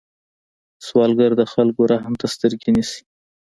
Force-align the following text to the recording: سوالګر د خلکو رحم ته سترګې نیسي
سوالګر 0.85 1.31
د 1.37 1.41
خلکو 1.53 1.81
رحم 1.91 2.13
ته 2.19 2.25
سترګې 2.33 2.69
نیسي 2.75 3.01